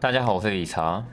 [0.00, 1.04] 大家好，我是理查。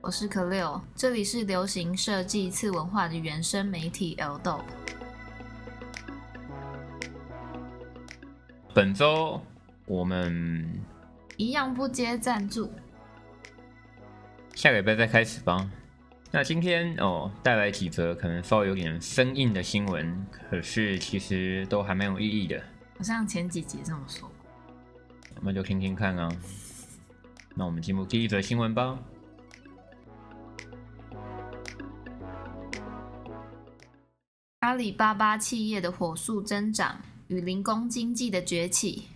[0.00, 4.64] 我是可六，这里是流行设计次文化的原生媒体 L o
[8.72, 9.38] 本周
[9.84, 10.82] 我们
[11.36, 12.72] 一样不接赞助，
[14.54, 15.70] 下个礼拜再开始吧。
[16.30, 22.58] 那今天哦，带来几则可能稍微有点生硬的新闻，可是其实都还蛮有意义的。
[22.96, 24.30] 好像前几集这么说，
[25.34, 26.32] 我们就听听看啊。
[27.58, 28.98] 那我们进入第一则新闻吧。
[34.60, 39.08] 阿里巴巴企业的火速增长与零工经济的崛起。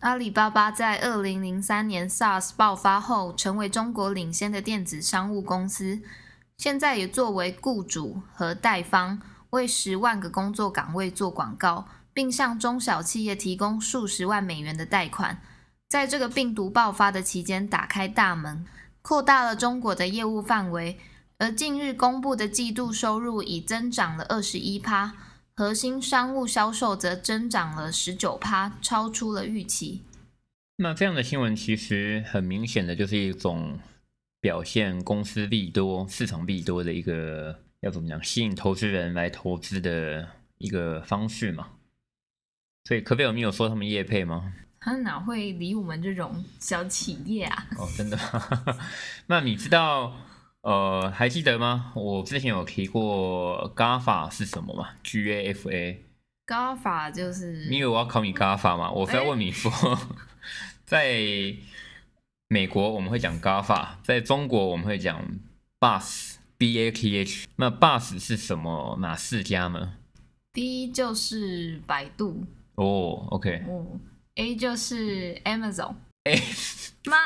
[0.00, 6.00] 阿里巴巴在二零零三年 SARS 爆发后，成为中国领先的电子商务公司。
[6.56, 15.42] 现在也作为雇主和贷方，为十万个工作岗位做广告，并向中小企业提供数十万美元的贷款。
[15.92, 18.64] 在这个病毒爆发的期间，打开大门，
[19.02, 20.98] 扩大了中国的业务范围。
[21.36, 25.12] 而近日公布的季度收入已增长了二十一趴，
[25.54, 30.00] 核心商务销售则增长了十九趴，超出了预期。
[30.76, 33.78] 那这样的新闻其实很明显的就是一种
[34.40, 41.68] 表现公司利多、市场利多的一个要怎么讲，吸引投资人来投资的一个方式嘛。
[42.84, 44.54] 所以可贝尔，没有说他们业配吗？
[44.82, 47.66] 他哪会理我们这种小企业啊？
[47.78, 48.18] 哦，真的？
[49.26, 50.12] 那你知道？
[50.62, 51.92] 呃，还记得吗？
[51.94, 56.04] 我之前有提过 GAFA 是什么吗？G A F A。
[56.46, 57.66] GAFA 就是。
[57.68, 58.90] 你以为我要考你 GAFA 吗？
[58.90, 59.70] 我是要问你说，
[60.84, 61.20] 在
[62.48, 65.20] 美国我们会讲 GAFA，在中国我们会讲
[65.80, 67.46] BUS B A T H。
[67.56, 68.98] 那 BUS 是什么？
[69.00, 69.94] 哪四家呢
[70.52, 72.44] ？B 就是百度。
[72.76, 73.64] 哦，OK。
[73.68, 73.86] 哦
[74.36, 75.94] ，A 就是 Amazon。
[76.24, 76.36] A
[77.06, 77.16] 妈，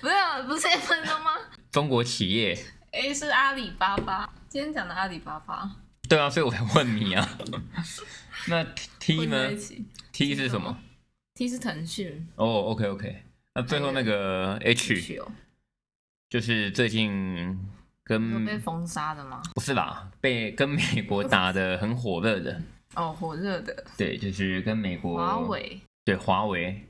[0.00, 0.14] 不是
[0.46, 1.32] 不是 Amazon 吗？
[1.70, 2.56] 中国企业
[2.92, 4.32] ，A 是阿里巴巴。
[4.48, 5.70] 今天讲的阿里巴巴，
[6.08, 7.38] 对啊，所以我才问你啊。
[8.46, 8.64] 那
[8.98, 9.50] T 呢
[10.12, 10.78] ？T 是什么
[11.34, 12.26] ？T 是腾讯。
[12.36, 13.22] 哦，OK OK。
[13.54, 15.20] 那最后那个 H，
[16.30, 17.58] 就是最近
[18.04, 19.42] 跟被封杀的吗？
[19.54, 22.62] 不是啦，被跟美国打的很火热的。
[22.94, 23.84] 哦，火热的。
[23.96, 25.80] 对，就是跟美国华为。
[26.08, 26.86] 对，华为，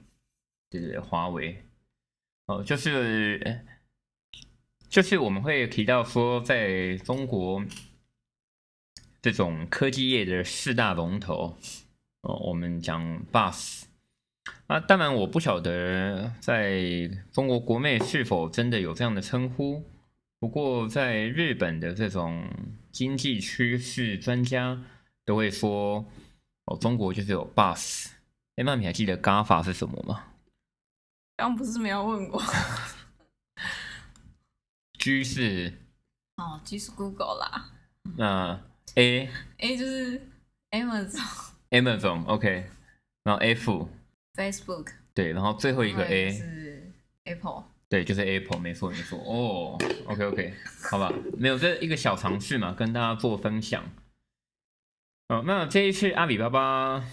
[0.70, 1.64] 对对，华为。
[2.46, 3.66] 哦，就是。
[4.88, 7.64] 就是我们会提到说，在中国
[9.20, 11.58] 这种科技业的四大龙头，
[12.20, 13.86] 哦，我们讲 BUS
[14.68, 19.84] 啊，当然我不晓得在中国国内是否真的有这样的称呼。
[20.38, 22.48] 不过在日本的这种
[22.92, 24.80] 经济趋势专家
[25.24, 26.06] 都会说，
[26.66, 28.12] 哦，中国就是有 BUS。
[28.58, 30.24] 哎，那你还记得 GAFA 是什么吗？
[31.36, 32.42] 刚不是没有问过。
[34.98, 35.72] G 是
[36.34, 37.70] 哦，G 是 Google 啦。
[38.16, 38.60] 那
[38.96, 40.20] A A 就是
[40.72, 42.68] Amazon Amazon OK，
[43.22, 43.88] 然后 F
[44.34, 46.92] Facebook 对，然后最后一个 A 是
[47.26, 49.20] Apple 对，就是 Apple 没错没错。
[49.20, 50.54] 哦，OK OK
[50.90, 53.84] 好吧，没有这一个小尝试嘛，跟大家做分享。
[55.28, 57.04] 哦，那这一次阿里巴巴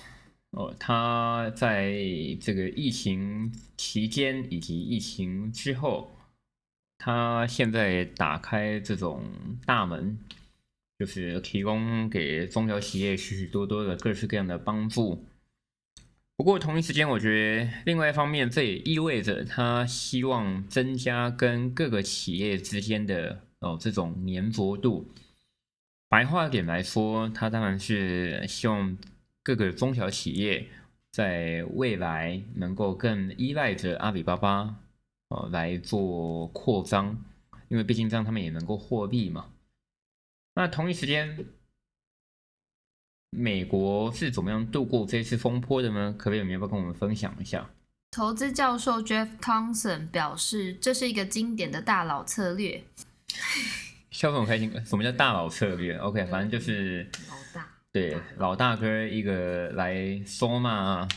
[0.55, 1.93] 哦，他在
[2.41, 6.11] 这个疫情期间以及疫情之后。
[6.97, 9.21] 他现在打开这种
[9.65, 10.17] 大门，
[10.97, 15.23] 就是提供给中小企业许许多多的各式各样的帮助。
[16.37, 25.11] 不过同一时间，我觉得另外一方面，这也意味着他希望增加跟各个企业之间的哦这种粘着度。
[26.07, 28.97] 白话点来说，他当然是希望
[29.45, 30.67] 各个中小企业
[31.13, 34.75] 在未来能够更依赖着阿里巴巴。
[35.29, 37.17] 呃，来做扩张，
[37.67, 39.49] 因为毕竟这样他们也能够获利嘛。
[40.53, 41.47] 那同一时间，
[43.31, 46.13] 美国是怎么样度过这次风波的呢？
[46.15, 47.67] 可不可以要不要跟我们分享一下？
[48.11, 52.83] 投资教授 Jeff Thompson 表示，这是一个经典的大佬策略。
[54.11, 54.71] 笑得很开心。
[54.85, 61.07] 什么叫大佬策略？OK，反正就是老大，对老大哥一个来收纳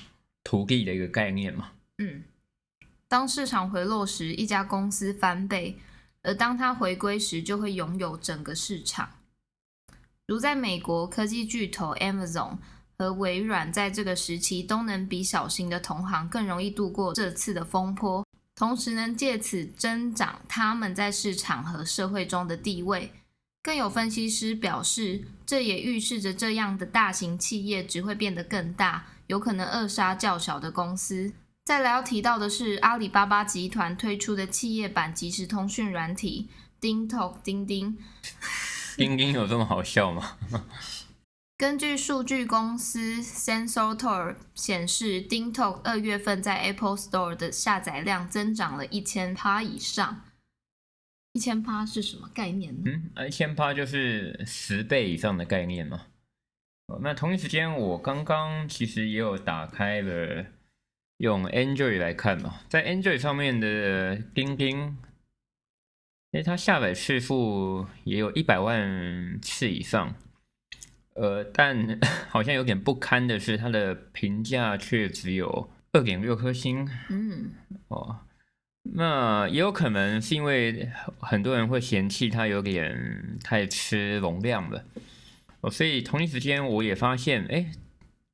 [0.45, 1.73] 徒弟的一个概念嘛。
[1.99, 2.23] 嗯。
[3.09, 5.75] 当市场回落时，一家公司翻倍；
[6.23, 9.11] 而当它回归时，就会拥有整个市场。
[10.29, 12.59] 如在美国，科技巨头 Amazon
[12.97, 23.11] 和微软在这个时期都能比小型的同行更容易度过这次的风波，同时能借此增长他们在市场和社会中的地位。
[23.63, 31.33] 更有分析师表示，这也预示着这样的大型企业只会变得更大，有可能扼杀较小的公司。
[31.65, 36.49] 再来要提到的是阿里巴巴集团推出的企业版即时通讯软体
[36.81, 37.99] DingTalk 钉钉。
[38.97, 40.39] 钉钉有这么好笑吗？
[41.59, 50.23] 根据数据公司 Sensortor 显示，DingTalk 二月份在 Apple Store 的下载量增长了一千趴以上。
[51.39, 52.91] 一千趴是什么概念呢？
[53.15, 56.07] 嗯，一千趴就是十倍以上的概念嘛。
[57.01, 60.45] 那同一时间，我刚刚其实也有打开了
[61.19, 64.99] 用 Android 来看嘛，在 Android 上面的钉钉，
[66.33, 70.17] 哎，它下载次数也有一百万次以上，
[71.15, 76.91] 呃，但 好像有点不堪的是，它的评价却只有二点六颗星。
[77.09, 77.53] 嗯，
[77.87, 78.27] 哦，
[78.83, 84.85] 那也有可能是因为很多人会嫌弃它有点太吃容量了。
[85.61, 87.67] 哦，所以同一时间我也发现，哎，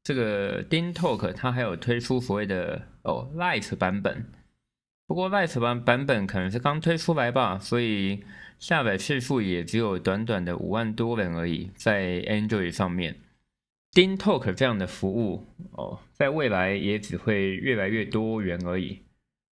[0.02, 4.26] 这个 d i n Talk 它还有推出所谓的哦 Lite 版本，
[5.06, 8.22] 不过 Lite 版版本可能是刚推出来吧，所以
[8.58, 13.16] 下载次数也只有短短的五万多人而已，在 Android 上面
[13.92, 19.00] d i n Talk 这样的服务哦，在未来也只会越来越多元而已。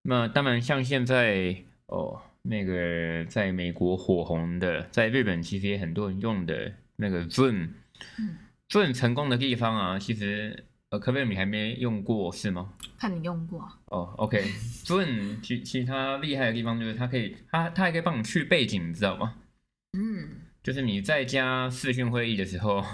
[0.03, 1.56] 那当然，像现在
[1.88, 6.74] 哦，那个在美国火红的，在日本其实也很多人用的。
[6.98, 12.74] 那个 Zoom，Zoom 成功的地方啊，其实呃，可贝你还没用过是吗？
[13.00, 14.13] 看你用过哦。
[14.18, 19.36] OK，Zoom 其其他厉害的地方就是它可以，它它还可以帮你去背景，你知道吗？
[19.94, 20.30] 嗯，
[20.62, 22.86] 就是你在家视讯会议的时候，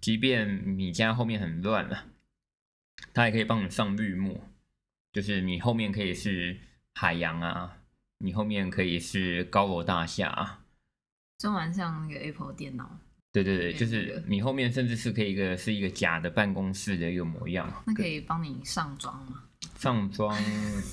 [0.00, 2.04] 即便你家后面很乱了，
[3.12, 4.40] 它还可以帮你上绿幕，
[5.12, 6.58] 就是你后面可以是
[6.94, 7.78] 海洋啊，
[8.18, 10.60] 你后面可以是高楼大厦啊，
[11.38, 12.98] 就蛮像那个 Apple 电脑。
[13.30, 17.70] 对对对，就是你后面甚至是可以一个是一个假的办公室的一个模样。
[17.86, 19.44] 那可以帮你上妆吗？
[19.76, 20.34] 上妆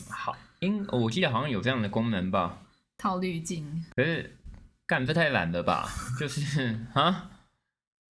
[0.10, 2.62] 好，因我记得好像有这样的功能吧。
[2.98, 3.86] 套滤镜。
[3.96, 4.38] 可是
[4.86, 5.88] 干这太懒了吧？
[6.20, 7.32] 就是啊，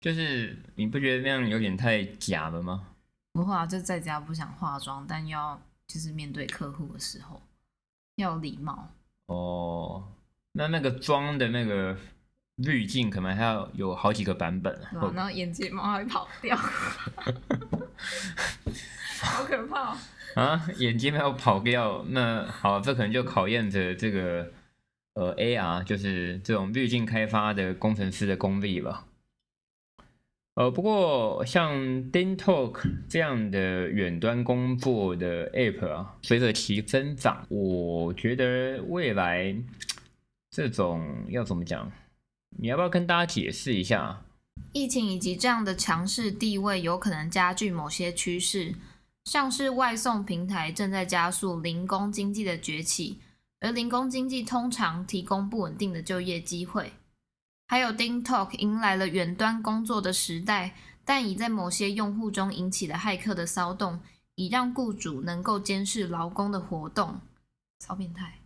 [0.00, 2.88] 就是你不觉得那样有点太假了吗？
[3.32, 7.41] 不会啊，就在家不想化妆，但要就是面对客户的时候
[8.17, 8.91] 要有礼貌。
[9.27, 10.12] 哦，
[10.53, 11.97] 那那个妆的那个。
[12.56, 16.56] 滤镜可能还要有好几个版本对，然后眼睫毛还会跑掉，
[19.21, 19.94] 好可怕
[20.41, 20.67] 啊！
[20.79, 24.50] 眼睫毛跑掉，那好，这可能就考验着这个
[25.12, 29.05] 呃 AR，就是这种滤镜开发的工程师的功力了。
[30.56, 31.76] 呃，不过像
[32.11, 32.81] DingTalk
[33.11, 39.55] 这样的远端工作的 App 啊，随着其增长，我觉得未来
[40.50, 41.93] 这种要怎么讲？
[42.58, 44.23] 你要不要跟大家解释一下？
[44.73, 48.75] 疫情以及这样的强势地位有可能加剧某些趋势，
[49.26, 53.19] 像是外送平台正在加速零工经济的崛起，
[53.61, 56.93] 而零工经济通常提供不稳定的就业机会。
[57.66, 60.74] 还有 DingTalk 迎来了远端工作的时代，
[61.04, 64.00] 但已在某些用户中引起了骇客的骚动，
[64.36, 67.20] 以让雇主能够监视劳工的活动，
[67.80, 68.40] 超变态。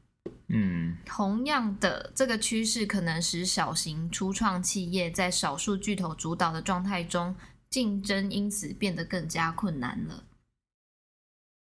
[0.49, 7.37] 嗯，同样的，这个趋势可能使小型初创企业在少数巨头主导的状态中
[7.69, 10.25] 竞争，因此变得更加困难了。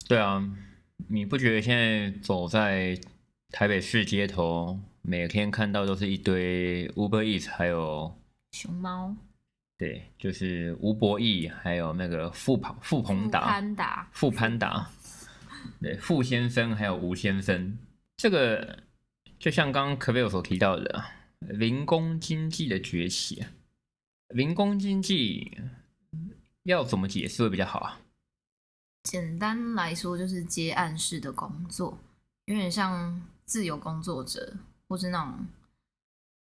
[0.08, 0.48] 对啊，
[1.10, 3.00] 你不觉得现在走在
[3.52, 8.14] 台北市街头，每天看到都是一堆 Uber Eats，还有
[8.52, 9.16] 熊猫？
[9.78, 14.90] 对，就是吴博义，还有那个富庞富鹏达、潘达、富潘达，
[15.80, 17.78] 对，富先生还有吴先生。
[18.18, 18.80] 这个
[19.40, 21.06] 就像刚刚可贝尔所提到的，
[21.40, 23.46] 零工经济的崛起。
[24.36, 25.58] 零工经济
[26.64, 28.02] 要怎么解释会比较好啊？
[29.04, 31.98] 简单来说，就是接案式的工作，
[32.48, 35.46] 有点像自由工作者，或是那种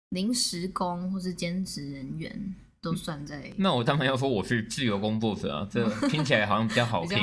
[0.10, 3.52] 临时工，或是兼职人员，都算在。
[3.58, 7.18] 那我当然要说我是自由工作者啊，这 听起来好像比较好听。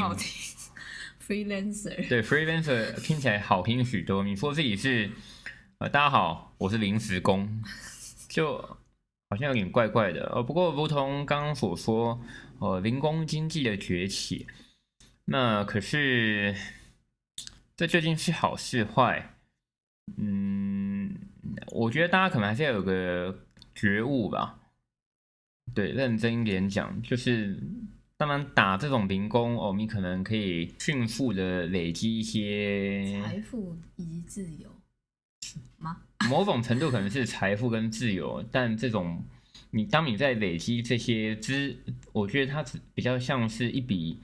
[1.27, 4.25] freelancer 对 freelancer 听起来好听许多。
[4.25, 5.11] 你说自己是
[5.79, 7.63] 呃，大家好，我是临时工，
[8.29, 8.59] 就
[9.29, 10.29] 好像有点怪怪的。
[10.35, 12.21] 呃，不过如同刚刚所说，
[12.59, 14.49] 呃，零工经济的崛起，
[15.27, 16.57] 那可是
[17.77, 19.37] 这究竟是好是坏？
[20.19, 20.80] 嗯，
[21.69, 23.41] 我觉得大家可能还是要有个
[23.75, 24.59] 觉悟吧。
[25.75, 27.59] 对，认真一点讲，就是。
[28.17, 34.69] 当然，打这种零工哦，你可能可以迅速的累积一些财富以及自由
[35.79, 36.03] 吗？
[36.29, 39.25] 某种程度可能是财富跟自由，但这种
[39.71, 41.75] 你当你在累积这些资，
[42.13, 42.63] 我觉得它
[42.93, 44.21] 比较像是一笔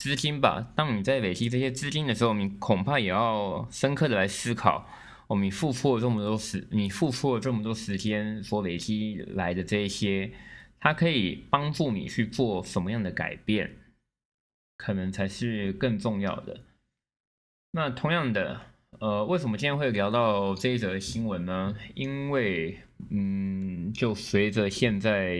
[0.00, 0.72] 资金吧。
[0.74, 4.88] 当你在累积这些资金的时候，你恐怕也要深刻的来思考，
[5.32, 10.30] 哦，你付出了这么多时，你付出了这么多时间所累积来的这一些，
[10.78, 13.78] 它可以帮助你去做什么样的改变，
[14.76, 16.60] 可能才是更重要的。
[17.70, 18.60] 那同样的，
[18.98, 21.74] 呃，为什么今天会聊到这一则新闻呢？
[21.94, 25.38] 因为，嗯，就随着现在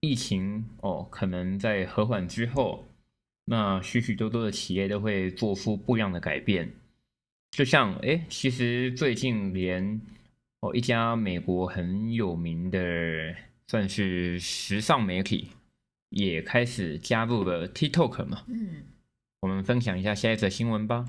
[0.00, 2.86] 疫情哦，可能在和缓之后，
[3.46, 6.70] 那许许多多的企业都会做出不一样的改变。
[7.52, 10.00] 就像，哎，其实最近连
[10.60, 12.78] 哦一家美国很有名的
[13.66, 15.50] 算是时尚媒体，
[16.08, 18.42] 也开始加入了 TikTok 嘛。
[18.48, 18.84] 嗯，
[19.40, 21.06] 我们分享一下下一则新闻吧。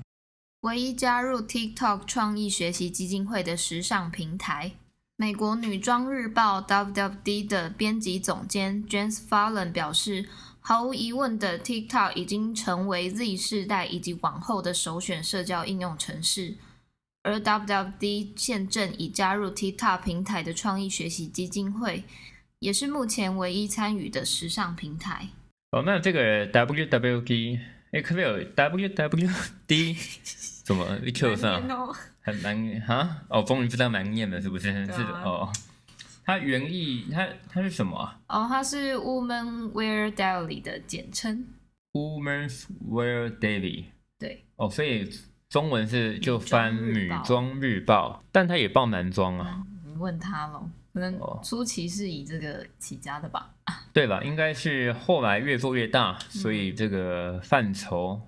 [0.60, 4.72] 唯一加入 TikTok 创意学习基金会的时尚平台，
[5.16, 10.28] 美国女装日报 WWD 的编辑总监 James Fallon 表示，
[10.66, 16.54] 毫无疑问的，TikTok 已经成为 Z 世代以及往后的首选社交应用程式。
[17.22, 22.04] 而 WWD 现正已加入 TikTok 平台的创意学习基金会，
[22.60, 25.28] 也是目前唯一参与的时尚平台。
[25.72, 27.60] 哦，那这个 WWD，
[27.92, 29.96] 哎，可不可以有 WWD？
[30.64, 31.62] 怎么 Q 上
[32.22, 33.18] 很难哈？
[33.28, 34.72] 哦，终于知道难念了，是不是？
[34.86, 35.52] 是哦。
[36.24, 38.20] 它原意它它是什么啊？
[38.28, 41.46] 哦，它是 Woman Wear Daily 的简称。
[41.92, 43.84] Woman's Wear Daily。
[44.18, 44.44] 对。
[44.56, 45.10] 哦，所以
[45.48, 49.64] 中文是就翻女装日报，但它也报男装啊。
[49.86, 53.54] 你问他喽，可能初期是以这个起家的吧？
[53.92, 54.22] 对吧？
[54.24, 58.20] 应该是后来越做越大，所以这个范畴。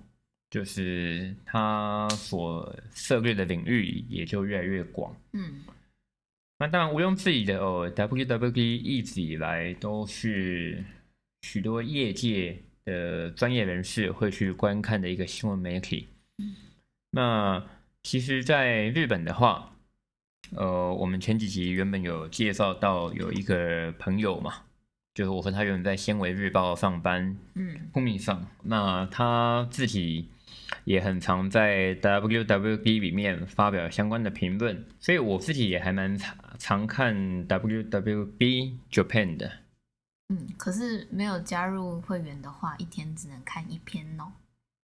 [0.49, 5.13] 就是他所涉猎的领域也就越来越广。
[5.33, 5.59] 嗯，
[6.59, 10.83] 那当然毋庸置疑的哦，WWD 一直以来都是
[11.41, 16.07] 许多业界的专业人士会去观看的一个新闻媒体。
[17.11, 17.63] 那
[18.03, 19.75] 其实，在日本的话，
[20.55, 24.63] 呃，我们前几集原本有介绍到有一个朋友嘛。
[25.13, 30.29] 就是我和他原本在纤维日报上班，嗯，公民上，那他自己
[30.83, 36.15] 也很常在 WWD 里面发表相关的评论，所以我自己也还蛮
[36.57, 39.51] 常常看 WWB Japan 的。
[40.29, 44.31] 嗯，可是没有加入会员的话，一天只能看一篇哦。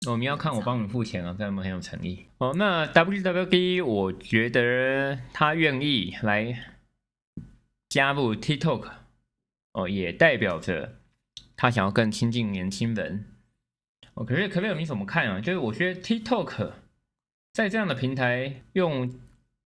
[0.06, 2.26] 我们要看我帮你付钱啊，这样很有诚意。
[2.38, 6.72] 哦，那 W W B 我觉得他愿意来
[7.88, 8.90] 加入 TikTok。
[9.74, 10.98] 哦，也代表着
[11.56, 13.24] 他想要更亲近年轻人。
[14.12, 15.40] 哦，可是可是你怎么看啊？
[15.40, 16.72] 就是我觉得 TikTok
[17.54, 19.10] 在这样的平台用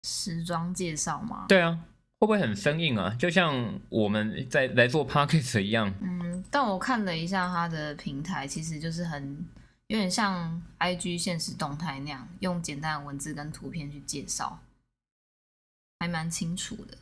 [0.03, 1.45] 时装介绍吗？
[1.47, 1.79] 对啊，
[2.21, 3.09] 会不会很生硬啊？
[3.17, 5.91] 就像我们在来做 Podcast 一样。
[6.01, 9.43] 嗯，但我看了一下它的平台，其实就是很
[9.87, 14.59] 有点像 IG 现实动态那样，用简单的文字跟图片去介绍，
[15.99, 16.95] 还蛮清楚的。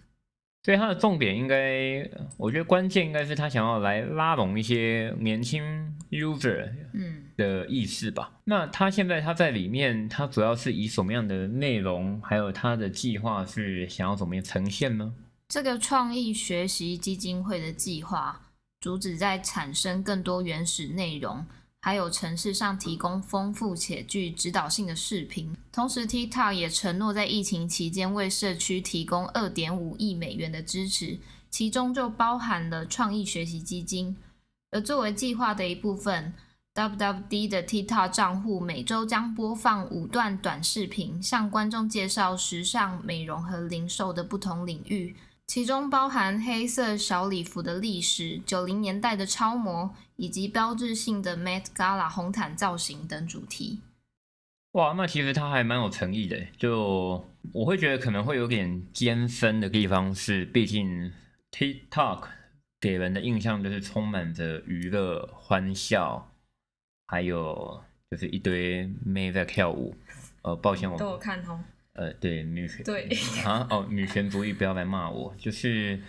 [0.64, 5.64] 所以他的重点应该，我觉得关键应该是他想要来拉拢一些年轻
[6.12, 8.32] user 嗯的意识吧。
[8.44, 15.14] 那他现在他在里面，他主要是以什么样的内容，还有他的计划是想要怎么样呈现呢？
[15.48, 18.40] 这个创意学习基金会的计划
[18.82, 21.46] 主旨在产生更多原始内容。
[21.82, 31.18] 还有城市上提供丰富且具指导性的视频，同时 TikTok 也承诺在疫情期间为社区提供二点五亿美元的支持，
[31.50, 34.18] 其中就包含了创意学习基金。
[34.72, 36.34] 而作为计划的一部分
[36.76, 45.16] ，WWD 的 TikTok 账户每周将播放五段短视频，向观众介绍时尚、美容和零售的不同领域。
[45.50, 53.80] 其中包含黑色小礼服的历史、九零年代的超模，以及标志性的 Met Gala 红毯造型等主题。
[54.74, 56.40] 哇，那其实他还蛮有诚意的。
[56.56, 61.12] 就我会觉得可能会有点尖深的地方是，毕竟
[61.52, 62.26] TikTok
[62.80, 66.30] 给人的印象就是充满着娱乐、欢笑，
[67.08, 69.96] 还有就是一堆妹在跳舞。
[70.44, 71.60] 呃，抱歉，我都有看通。
[72.00, 73.10] 呃，对女权，对
[73.44, 76.00] 啊，哦，女权主义不要来骂我，就是，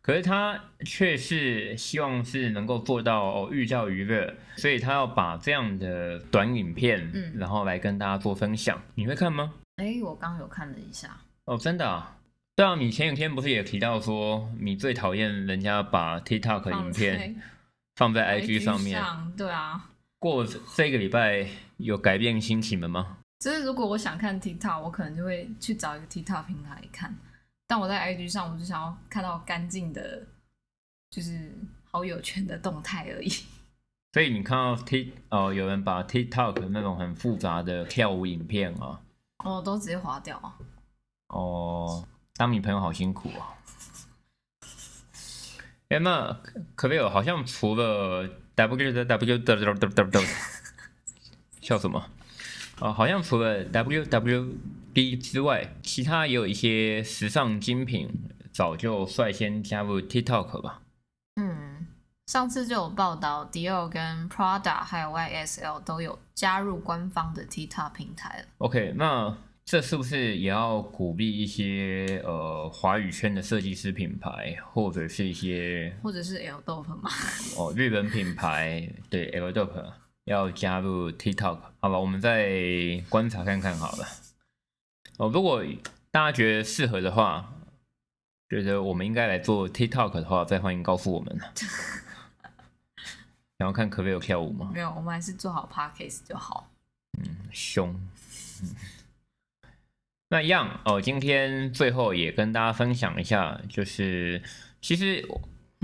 [0.00, 9.54] 可是他却是希望是能够做到哦寓教于乐，所以他要把这样的短影片，嗯，然后来跟大家做分享，你会看吗？
[9.74, 12.16] 哎，我刚有看了一下，哦，真的啊，
[12.54, 17.34] 对啊，你前几天不是也提到说你最讨厌人家把 TikTok 影片
[17.96, 19.02] 放在 IG 上面，
[19.36, 21.48] 对啊，过这个礼拜
[21.78, 23.18] 有改变心情了吗？
[23.44, 27.14] 就是如果我想看 TikTok，我可能就会去找一个 TikTok 平台看。
[27.66, 30.26] 但我在 IG 上，我就想要看到干净的，
[31.10, 33.28] 就是好友圈的动态而已。
[34.14, 39.02] 所以你看到 Tik 哦，有人把 TikTok 那种很复杂的跳舞影片啊，
[39.44, 40.56] 哦，都直接划掉啊。
[41.26, 43.52] 哦，当你朋友好辛苦啊。
[45.90, 46.40] 哎，那
[46.74, 50.28] 可没有好像除了 W 的 W 的 W W W，
[51.60, 52.08] 笑什么？
[52.80, 54.54] 哦，好像除了 W W
[54.92, 58.08] D 之外，其他也有一些时尚精品
[58.52, 60.82] 早就率先加入 TikTok 吧。
[61.36, 61.86] 嗯，
[62.26, 68.44] 上次就有报道，Dior 跟 Prada 还有 YSL 都有加入官方的 TikTok 平台了。
[68.58, 77.10] OK，那这是不是也要鼓励一些呃华语圈的设计师品牌，或者是一些或者是 L Dope 嘛？
[77.56, 79.80] 哦日本品牌对 L d o p
[80.24, 81.58] 要加入 TikTok？
[81.80, 84.06] 好吧，我们再观察看看好了。
[85.18, 85.64] 哦，如果
[86.10, 87.54] 大家觉得适合的话，
[88.48, 91.38] 觉得我们应该来做 TikTok 的话，再欢迎告诉我们。
[93.58, 94.70] 想要看可不可以有跳舞吗？
[94.74, 96.70] 没有，我们还是做好 Podcast 就好。
[97.18, 97.90] 嗯凶。
[98.62, 98.74] 嗯
[100.30, 104.42] 那一样哦，今天最后也跟大家分享一下，就是
[104.80, 105.24] 其实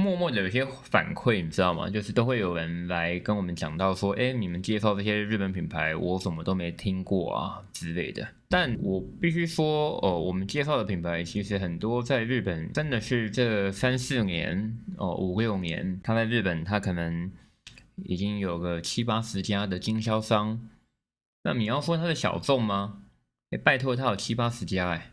[0.01, 1.89] 默默的有些反馈，你知道吗？
[1.91, 8.27] 就是都会有人来跟我们讲到说，哎，你们介绍这些日本品牌，我怎么都没听过啊之类的。
[8.49, 17.31] 但我必须说，哦，我们介绍的品牌其实很多在日本真的是这三四年哦五六年，他在日本他可能
[17.97, 20.69] 已经有个七八十家的经销商。
[21.45, 23.03] 那你要说它是小众吗？
[23.51, 25.10] 哎，拜托，它有七八十家哎，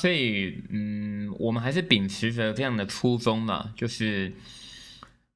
[0.00, 4.32] 所以嗯，我们还是秉持着这样的初衷嘛，就是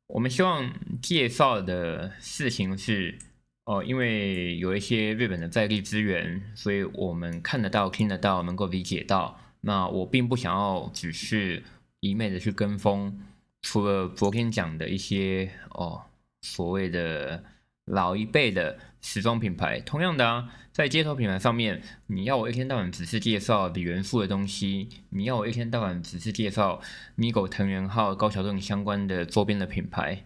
[0.07, 3.19] 我们希望介绍的事情是
[3.65, 9.39] 哦，因为有一些日本的在地资源，所以我们看得到、听得到、能够理解到。
[9.61, 11.63] 那我并不想要只是
[12.01, 13.21] 一昧的去跟风，
[13.63, 16.03] 除了昨天讲的一些哦
[16.41, 17.45] 所谓的
[17.85, 26.81] 老一辈的时装品牌，同样的啊，在街头品牌上面，你要我一天到晚只是介绍李元素的东西，你要我一天到晚只是介绍
[27.19, 30.25] Migo 藤原浩、高桥盾相关的周边的品牌，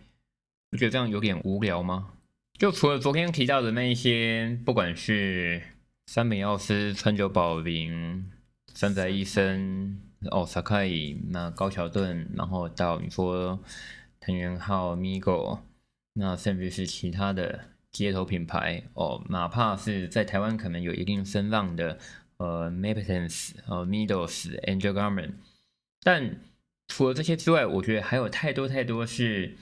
[0.70, 2.12] 不觉得这样有点无聊吗？
[2.56, 5.61] 就除了昨天提到的那一些，不管是
[6.06, 8.30] 三本耀司、川久保玲、
[8.72, 13.59] 山宅一生、哦 Sakai、那高桥盾，然后到你说
[14.20, 15.59] 藤原浩、Migo，
[16.12, 21.98] 那甚至是其他的街头品牌哦，哪怕是在台湾可能有一定声浪的
[22.37, 25.32] 呃 Maptens、呃 Middles、Angel Garment，
[26.02, 26.40] 但
[26.88, 29.56] 除了这些之外，我觉得还有太多太多是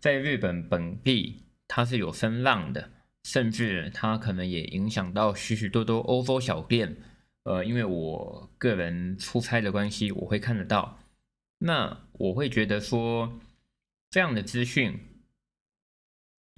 [0.00, 2.90] 在日本本地它是有声浪的，
[3.22, 6.96] 甚至它可能也影响到许许多多欧洲小店。
[7.44, 10.98] 呃，因为我个人出差的关系，我会看得到。
[11.60, 13.38] 那我会觉得说，
[14.10, 15.00] 这样的资讯，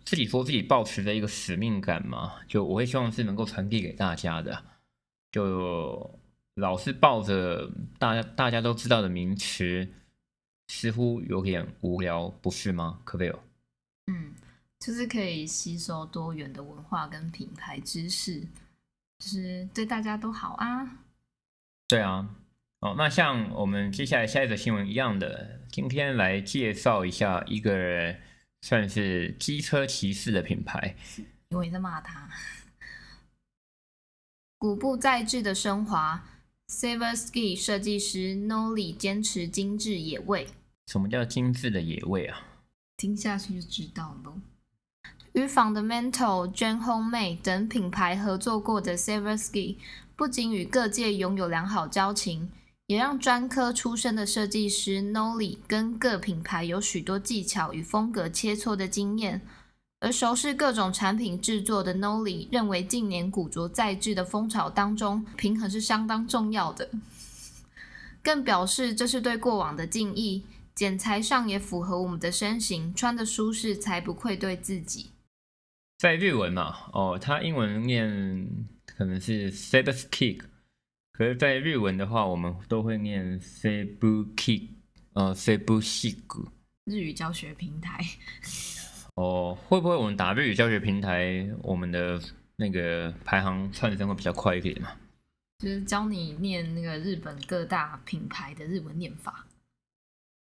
[0.04, 4.64] 自己说自己抱持着一个使命感嘛，就我会希望是能够传递给大家的。
[5.32, 6.18] 就
[6.54, 9.88] 老是抱着大家大家都知道的名词，
[10.68, 13.00] 似乎有点无聊，不是吗？
[13.04, 13.32] 可不可以？
[14.06, 14.34] 嗯，
[14.80, 18.40] 就是可以吸收多元的文化跟品牌知识，
[19.20, 20.98] 就是对大家都好啊。
[21.86, 22.28] 对啊，
[22.80, 28.16] 哦，那像我们接下来下一则新闻一样的，今天来介绍一下一个
[28.62, 30.94] 算是机车骑士的品牌。
[31.50, 32.28] 因为在骂他。
[34.58, 36.24] 古布在制的升华
[36.68, 40.48] ，Saverski 设计师 Noli 坚持精致野味。
[40.86, 42.42] 什么叫精致的野味啊？
[42.96, 44.34] 听下去就知道了。
[45.32, 49.76] 与 Fundamental、Jane Homemade 等品牌合作过的 Saverski，
[50.14, 52.50] 不仅与各界拥有良好交情，
[52.90, 59.42] 也让专科出身的设计师 Noli 跟各品牌有许多技巧与风格切磋的经验。
[60.00, 66.90] 而熟识各种产品制作的 Noli 认为，近年古着在制的风潮当中，平衡是相当重要的。
[68.24, 70.42] 更表示这是对过往的敬意，
[70.74, 75.10] 剪裁上也符合我们的身形，穿的舒适才不愧对自己。
[75.98, 78.48] 在日文嘛，哦，它英文念
[78.84, 80.40] 可能是 Seversky，
[81.12, 84.68] 可是，在日文的话，我们都会念 Sebuki，
[85.12, 86.48] 呃，Sebushik。
[86.84, 88.00] 日语教学平台。
[89.16, 92.18] 哦，会不会我们打日语教学平台，我们的
[92.56, 94.92] 那个排行窜升会比较快一点嘛？
[95.58, 99.46] 就是教你念那个日本各大品牌的日文念法。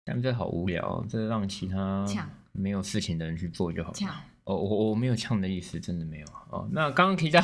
[0.06, 4.24] 但这好无聊，这让其他呛没有事情的人去做就好呛了。
[4.46, 6.28] 哦，我我没有呛的意思，真的没有。
[6.50, 7.42] 哦，那刚刚提到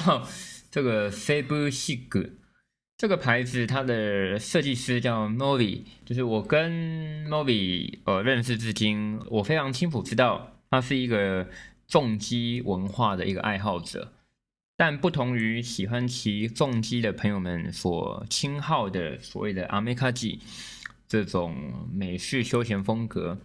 [0.71, 1.45] 这个 Sig
[2.97, 11.49] 这个牌子，它的设计师叫 Movi，就是我跟 Movi 呃认识至今，我非常清楚知道他是一个
[11.87, 14.13] 重机文化的一个爱好者。
[14.77, 20.39] 但不同于喜欢骑重机的朋友们所称号的所谓的阿美卡机
[21.07, 23.37] 这种美式休闲风格，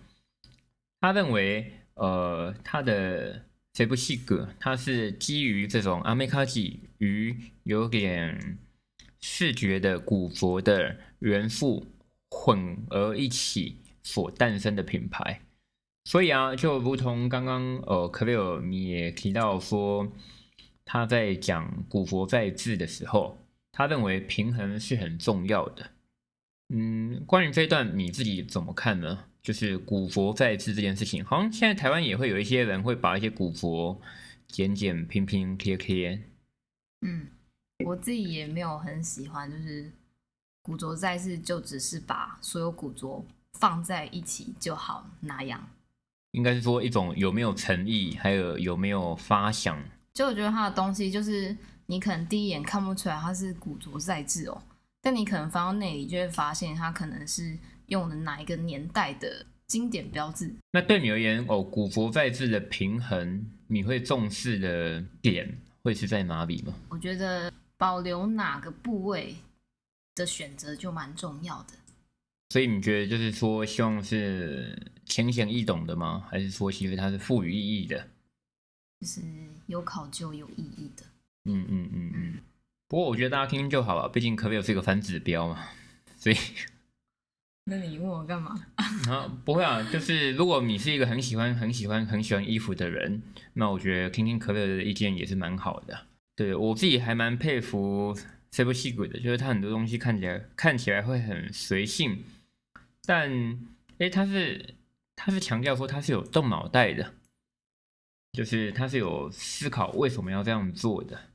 [1.00, 8.58] 他认为，呃，他的这部戏格，它是基于这种阿美卡机与有点
[9.20, 11.86] 视觉的古佛的元素
[12.30, 15.42] 混而一起所诞生的品牌。
[16.04, 20.10] 所以啊，就如同刚刚呃，科维尔你也提到说。
[20.92, 23.38] 他在讲古佛在治的时候，
[23.70, 25.88] 他认为平衡是很重要的。
[26.74, 29.26] 嗯，关于这一段你自己怎么看呢？
[29.40, 34.00] 就是古佛在治这件事情，好像现在台湾也会有一些人会把一些古佛
[34.48, 36.20] 剪剪、拼拼、贴贴。
[37.02, 37.28] 嗯，
[37.84, 39.90] 我自己也没有很喜欢，就是
[40.62, 45.68] 古着在世就只是把所有古着放在一起就好那样。
[46.32, 49.82] 应该是说一种有没有诚意，还有有没有发想。
[50.12, 54.62] 就我觉得他的东西，就是你可能第一眼看不出来它是古着在制哦，
[55.00, 60.54] 但你可能翻到那里就会发现它可能是用的哪一个年代的经典标志。
[60.72, 66.72] 那对你而言哦，古着在制的平衡，你会重视的点会是在哪里吗？
[66.88, 69.36] 我觉得保留哪个部位
[70.14, 71.72] 的选择就蛮重要的。
[72.50, 76.26] 所以你觉得就是说，希望是浅显易懂的吗？
[76.28, 78.06] 还是说其实它是赋予意义的？
[79.00, 79.22] 就是
[79.66, 81.06] 有考究有意义的。
[81.46, 82.38] 嗯嗯嗯嗯。
[82.86, 85.66] 不过我觉得大家听听就好了，毕竟可贝是一个反指标嘛，
[86.18, 86.36] 所以。
[87.64, 88.60] 那你问我干嘛？
[89.08, 93.22] 啊，不会啊，就是如果你是一个很喜欢、很喜欢、很喜欢衣服的人，
[93.54, 96.06] 那我觉得听听可贝的意见也是蛮好的。
[96.40, 98.14] 对我自己还蛮佩服
[98.50, 102.24] s a b e 细鬼的，就是他很多东西看起来看起来会很随性，
[103.04, 103.60] 但
[103.98, 104.76] 哎，他是
[105.14, 107.12] 他是强调说他是有动脑袋的。
[108.32, 111.28] 就是他是有思考为什么要这样做的。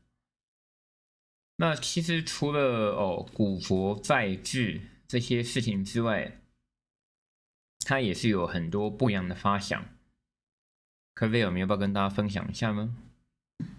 [1.58, 6.40] 那其实除了哦古佛在制这些事情之外，
[7.86, 9.86] 他也是有很多不一样的发想。
[11.14, 12.96] 可菲尔，你要不要跟大家分享一下呢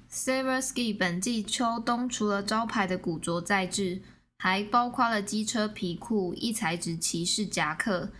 [0.08, 4.00] s a v e r Ski 本季秋冬除了招牌的古着在制，
[4.38, 8.10] 还包括了机车皮裤、一材质骑士夹克，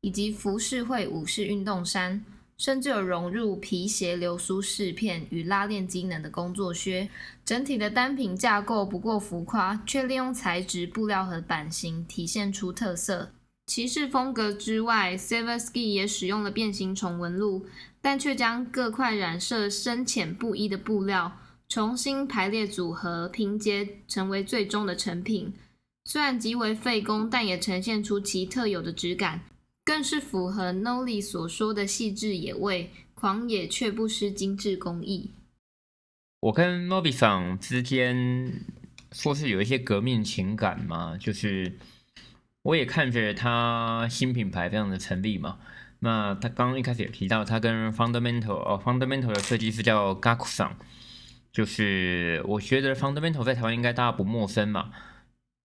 [0.00, 2.24] 以及服饰会武士运动衫。
[2.58, 7.08] 甚至有融入皮鞋流苏饰片与拉链机能的工作靴，
[7.42, 13.30] 整体的单品架构不过浮夸，却利用材质、布料和版型体现出特色。
[13.66, 17.64] 骑士风格之外，Saver Ski 也使用了变形虫纹路，
[18.00, 25.52] 但却将各块染色深浅不一的布料重新排列组合拼接，成为最终的成品。
[26.04, 29.42] 虽然极为费工，但也呈现出其特有的质感。
[29.82, 35.30] 更是符合 Nolly 所说的细致野味，狂野却不失精致工艺。
[36.40, 38.64] 我跟 n o b i 桑之间
[39.10, 41.76] 说是有一些革命情感嘛，就是
[42.62, 45.58] 我也看着他新品牌非常的成立嘛。
[46.00, 50.72] 那他刚刚一开始也提到，他跟 Fundamental 哦，Fundamental 的设计师叫 Gakusan，，
[51.52, 54.90] 就是我觉得 Fundamental 在台湾应该大家不陌生嘛，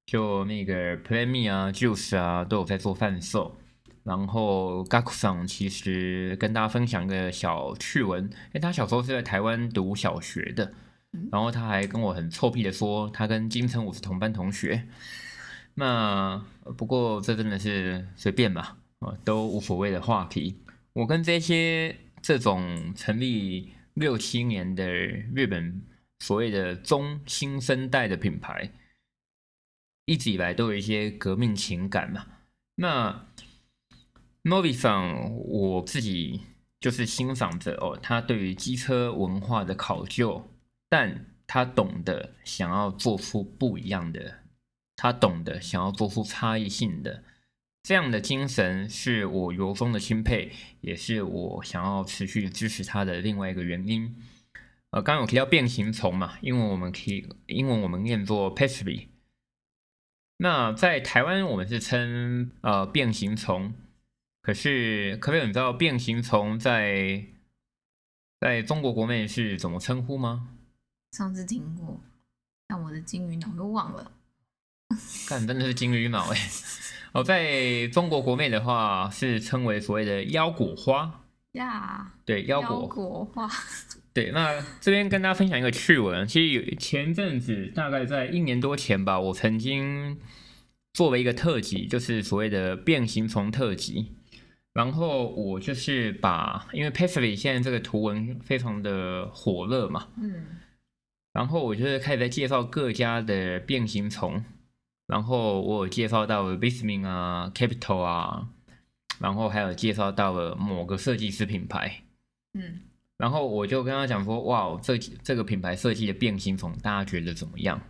[0.05, 3.57] 就那个 Me 啊，Juice 啊，都有在做贩售。
[4.03, 10.73] 然后 Gakusan 其实跟大家分享一个小趣闻，因为他小时候是在台湾读小学的，
[11.31, 14.87] 然后他还跟我很臭屁的说他跟金城武是同班同学。
[15.73, 16.39] 那
[16.77, 20.63] 不过这真的是随便吧，啊都无所谓的话题。
[20.93, 25.81] 我跟这些这种成立六七年的日本
[26.19, 28.71] 所谓的中新生代的品牌，
[30.05, 32.25] 一直以来都有一些革命情感嘛。
[32.75, 33.27] 那
[34.43, 36.41] Novi 上，我自己
[36.79, 40.49] 就是欣赏着哦，他对于机车文化的考究，
[40.87, 44.39] 但他懂得想要做出不一样的，
[44.95, 47.23] 他懂得想要做出差异性的
[47.85, 54.23] 这样的精神，是我由衷的钦佩，也是我想要持续支持他的另外一个原因。
[54.89, 59.07] 呃，刚刚有提到变形虫嘛，英文我们可以英文我们念作 p e s t r y
[60.37, 63.75] 那在台湾我们是称呃变形虫。
[64.41, 67.23] 可是，可不可以你知道变形虫在
[68.39, 70.49] 在中国国内是怎么称呼吗？
[71.11, 72.01] 上次听过，
[72.65, 74.11] 但我的金鱼脑都忘了。
[75.29, 76.37] 干，真的是金鱼脑哎！
[77.15, 81.23] 哦，在中国国内的话，是称为所谓的腰果花
[81.53, 82.11] 呀。
[82.25, 83.49] 对，腰果果花。
[84.13, 90.19] 对，那这边跟大家分享一个趣闻，其实有前阵子大概在一年多前吧，我曾经
[90.91, 94.11] 作为一个特辑，就是所谓的变形虫特辑。
[94.73, 100.47] 然后我就是把，因为 Paisley 现在这个图文非常的火热嘛，嗯，
[101.31, 104.43] 然后我就是开始在介绍各家的变形虫，
[105.07, 108.49] 然后我有介绍到了 Vismin 啊、Capital 啊，
[109.19, 112.03] 然后还有介绍到了某个设计师品牌，
[112.53, 112.81] 嗯，
[113.17, 117.81] 然后我就跟他讲说，哇，这这个品牌设计的变形虫，大家觉得怎么样？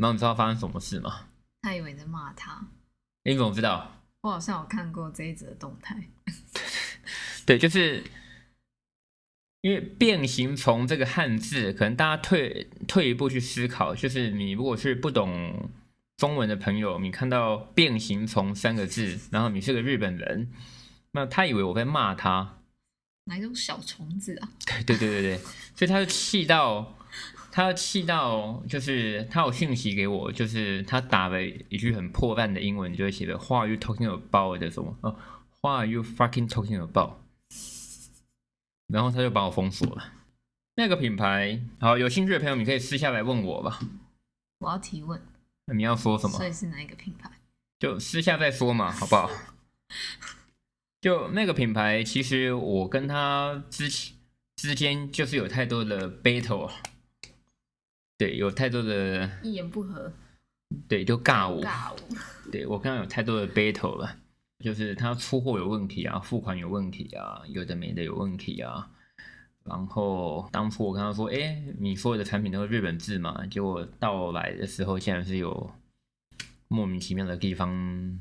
[0.00, 1.28] 然后你知道发生什么事吗？
[1.62, 2.66] 他以为你在骂他。
[3.24, 4.02] 你怎么知道？
[4.22, 5.96] 我好像有看过这一则动态。
[7.46, 8.02] 对，就是
[9.60, 15.70] 因为变形虫这个汉字，可能大家退退一步去思考，就是你如果是不懂
[16.16, 20.50] 中文的朋友，你看到变形虫三个字，然后你是个日本人，
[21.12, 22.58] 那他以为我在骂他，
[23.24, 24.48] 哪一种小虫子啊？
[24.66, 25.38] 对对对对对，
[25.74, 26.92] 所以他就气到。
[27.52, 34.94] 他气到，就是他有讯息给我，就是他打了一句很破烂的英文，就会写的 “What are you talking about” 的什么？
[35.00, 35.16] 哦
[35.62, 37.12] ，“What are you fucking talking about”？
[38.88, 40.12] 然后他就把我封锁了。
[40.74, 43.80] 那个品牌，好，有兴趣的朋友，你可以私下来问我吧。
[44.58, 45.18] 我要提问。
[45.66, 46.36] 那你要说什么？
[46.36, 47.30] 所以是哪一个品牌？
[47.78, 49.30] 就私下再说嘛，好不好？
[51.00, 54.16] 就那个品牌，其实我跟他之前
[54.56, 56.70] 之间就是有太多的 battle。
[58.18, 60.10] 对，有太多的一言不合，
[60.88, 61.98] 对，就尬舞，尬舞。
[62.50, 64.16] 对我刚刚有太多的 battle 了，
[64.64, 68.90] 就是他出货有问题啊，付款有问题啊，有的没的有问题啊。
[69.68, 75.70] 然后当初我跟他说，哎，你所有的产品都是日本制嘛，结果到来的时候，竟然是有
[76.68, 78.18] 莫名其妙的地方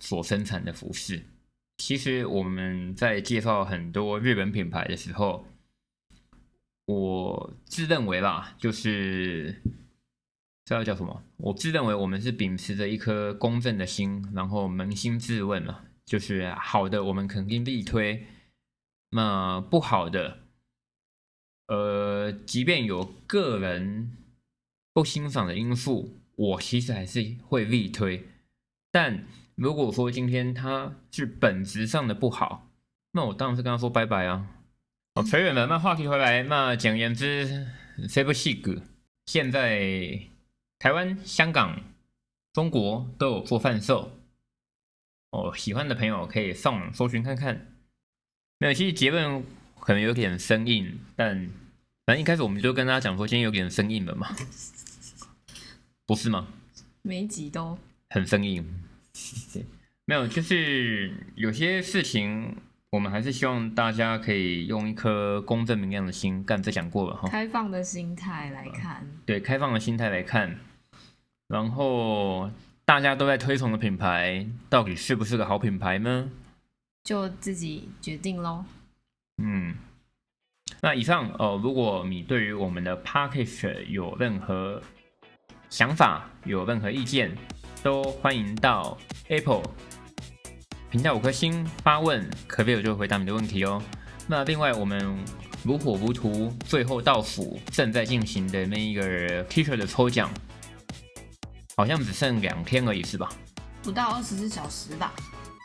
[0.00, 1.22] 所生产的服饰。
[1.78, 5.46] 其实我们在介绍很多日本品牌的时候。
[6.86, 9.62] 我自认为啦，就是
[10.66, 11.22] 这要叫什么？
[11.38, 18.26] 我自认为我们是秉持着一颗公正的心，然后扪心自问嘛，就是好的我们肯定力推，
[19.16, 20.38] 那不好的，
[21.68, 24.10] 呃，即便有个人
[24.92, 28.26] 不欣赏的因素，我其实还是会力推。
[28.90, 29.24] 但
[29.54, 32.68] 如果说今天他是本质上的不好，
[33.12, 34.48] 那我当然是跟他说拜拜啊。
[35.14, 35.68] 哦，扯远了。
[35.68, 37.68] 那话题回来，那简言之，
[38.10, 38.82] 这部戏剧
[39.26, 40.20] 现在
[40.80, 41.80] 台湾、香港、
[42.52, 44.10] 中国都有做贩售。
[45.30, 47.73] 哦，喜欢的朋友可以上网搜寻看看。
[48.58, 49.42] 没有，其实结论
[49.80, 51.48] 可能有点生硬，但
[52.06, 54.34] 反正一开始我们就跟大家讲说，今天有点生硬了嘛，
[56.06, 56.48] 不是吗？
[57.02, 57.78] 每一集都
[58.10, 58.64] 很生硬。
[59.52, 59.64] 对，
[60.04, 62.56] 没有，就是有些事情。
[62.90, 67.28] 我们还是希望大家可以用一颗公正明亮的心，干这讲过了哈。
[67.28, 70.56] 开放的心态来看，对，开放的心态来看，
[71.48, 72.48] 然后
[72.84, 76.30] 大家都在推崇的品牌，到底是不是个好品牌呢？
[77.04, 78.64] 就自己决定喽。
[79.36, 79.74] 嗯，
[80.80, 84.80] 那以上哦，如果你对于我们的 p a c k a g e 有任何
[85.68, 87.36] 想法，有任何意见，
[87.82, 88.96] 都欢迎到
[89.28, 89.62] Apple。
[90.90, 93.82] 评价五颗星，发问，可贝尔就会回答你的问题哦。
[94.26, 95.18] 那另外，我们
[95.62, 100.30] 如火如荼，最后倒数正在进行的那一个 T 恤的抽奖，
[101.76, 103.28] 好像只剩两天而已，是吧？
[103.82, 105.12] 不到二十四小时吧。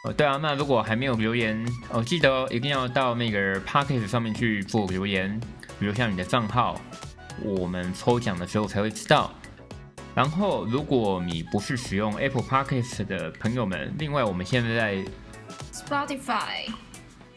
[0.05, 5.39] 哦，对啊，那如果还没有留言，哦，记得一定要到那个 p a c k a g e 上面去做留言，
[5.79, 6.79] 留下你的账号，
[7.43, 9.33] 我们抽奖的时候才会知道。
[10.15, 15.05] 然后，如果你不是使用 Apple Podcast 的朋友们，另外我们现在在
[15.73, 16.71] Spotify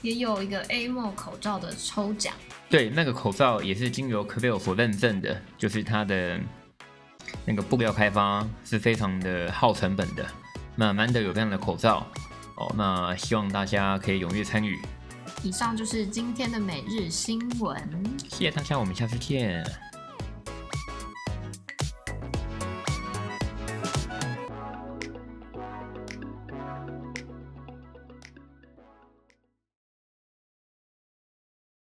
[0.01, 2.33] 也有一个 A m o 口罩的抽奖。
[2.71, 6.39] 对，那个口罩也是经由 c a v e l 所认证的，就是它的
[7.45, 10.25] 那个布料开发是非常的耗成本的。
[10.77, 12.07] 那难得有这样的口罩
[12.63, 14.81] 哦，那希望大家可以踊跃参与。
[15.43, 17.77] 以上就是今天的每日新闻，
[18.29, 19.65] 谢谢大家，我们下次见。